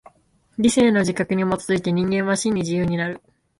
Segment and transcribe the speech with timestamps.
[0.57, 3.21] 理性の自覚に基づいて人間は真に自由になる。